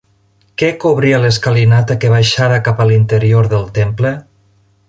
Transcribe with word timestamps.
Què 0.61 0.69
cobria 0.83 1.19
l'escalinata 1.25 1.97
que 2.05 2.11
baixava 2.15 2.59
cap 2.71 2.81
a 2.87 2.91
l'interior 2.93 3.55
del 3.57 3.73
temple? 3.81 4.17